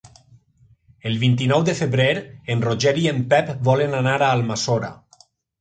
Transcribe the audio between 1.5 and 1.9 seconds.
de